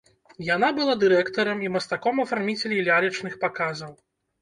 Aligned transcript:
Яна 0.45 0.69
была 0.79 0.95
дырэктарам 1.03 1.63
і 1.67 1.71
мастаком-афарміцелем 1.77 2.85
лялечных 2.91 3.33
паказаў. 3.49 3.99